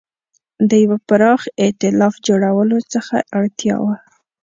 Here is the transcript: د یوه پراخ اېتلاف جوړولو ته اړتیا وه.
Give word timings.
د 0.69 0.71
یوه 0.83 0.97
پراخ 1.07 1.41
اېتلاف 1.61 2.13
جوړولو 2.27 2.77
ته 2.91 2.99
اړتیا 3.37 3.75
وه. 3.83 3.95